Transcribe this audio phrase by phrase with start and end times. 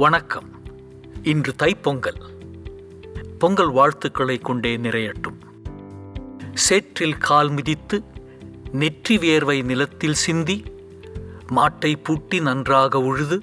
[0.00, 0.48] வணக்கம்.
[1.22, 2.20] இன்று தைப்பொங்கல்.
[3.38, 5.38] பொங்கல் வாழ்த்துக்களை கொண்டே நிறையட்டும்.
[6.54, 8.02] சேற்றில் கால் மிதித்து
[8.72, 10.62] நெற்றி வேர்வை நிலத்தில் சிந்தி
[11.56, 13.42] மாட்டை பூட்டி நன்றாக உழுது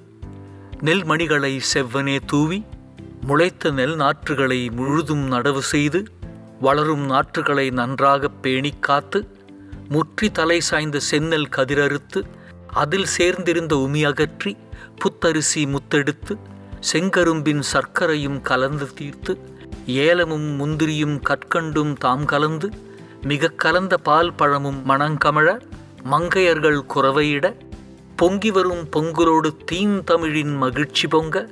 [0.80, 2.66] நெல்மணிகளை செவ்வனே தூவி
[3.21, 6.03] முளைத்த நெல் நாற்றுகளை முழுதும் நடவு செய்து
[6.59, 9.35] வளரும் நாற்றுகளை நன்றாக பேணிக் காத்து
[9.88, 12.23] முற்றி தலை சாய்ந்த செந்நெல் கதிரறுத்து
[12.67, 14.58] அதில் சேர்ந்திருந்த உமி அகற்றி
[14.97, 16.37] புத்தரிசி முத்தெடுத்து
[16.91, 19.37] செங்கரும்பின் சர்க்கரையும் கலந்து தீர்த்து
[19.85, 22.70] ஏலமும் முந்திரியும் கற்கண்டும் தாம் கலந்து
[23.21, 25.61] மிக கலந்த பால் பழமும் மணங்கமழ
[26.11, 27.55] மங்கையர்கள் குறவையிட
[28.15, 31.48] பொங்கி வரும் பொங்கலோடு தீந்தமிழின் மகிழ்ச்சி பொங்க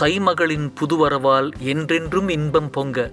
[0.00, 3.10] தைமகளின் புதுவரவால் என்றென்றும் இன்பம் பொங்க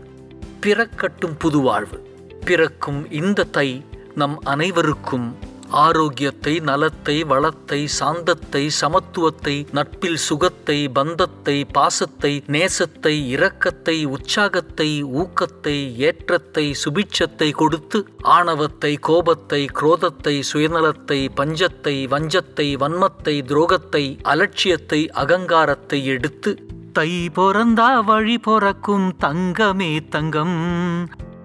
[0.62, 1.98] பிறக்கட்டும் புதுவாழ்வு.
[2.46, 5.38] பிறக்கும் இந்த தை நம் அனைவருக்கும்
[5.70, 17.52] ஆரோக்கியத்தை நலத்தை வளத்தை சாந்தத்தை சமத்துவத்தை நட்பில் சுகத்தை பந்தத்தை பாசத்தை நேசத்தை இரக்கத்தை உற்சாகத்தை ஊக்கத்தை ஏற்றத்தை சுபிட்சத்தை
[17.52, 26.58] கொடுத்து ஆணவத்தை கோபத்தை குரோதத்தை சுயநலத்தை பஞ்சத்தை வஞ்சத்தை வன்மத்தை துரோகத்தை அலட்சியத்தை அகங்காரத்தை எடுத்து
[26.92, 30.56] தை பொறந்தா வழி பொறக்கும் தங்கமே தங்கம்.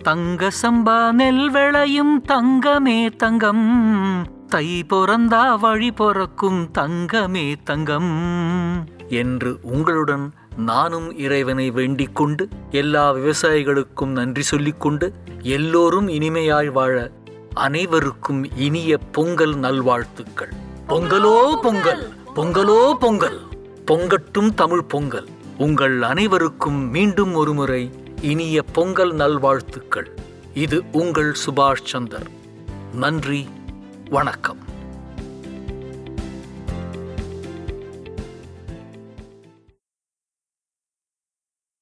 [0.03, 4.27] தங்க சம்பா நெல் விளையும் தங்கமே தங்கம்.
[4.49, 8.11] தை பொறந்தா வழி பொறக்கும் தங்கமே தங்கம்.
[9.09, 17.11] என்று உங்களுடன் நானும் இறைவனை வேண்டிக் கொண்டு எல்லா விவசாயிகளுக்கும் நன்றி சொல்லிக்கொண்டு எல்லோரும் இனிமையாய் வாழ
[17.55, 20.53] அனைவருக்கும் இனிய பொங்கல் நல்வாழ்த்துக்கள்.
[20.89, 23.41] பொங்கலோ பொங்கல் பொங்கலோ பொங்கல்.
[23.87, 25.29] பொங்கட்டும் தமிழ் பொங்கல்.
[25.59, 27.91] உங்கள் அனைவருக்கும் மீண்டும் ஒருமுறை
[28.23, 30.19] இனிய பொங்கல் நல்வாழ்த்துக்கள்.
[30.55, 32.31] இது உங்கள் சுபாஷ் சந்தர்.
[32.95, 33.49] நன்றி.
[34.11, 34.62] வணக்கம்.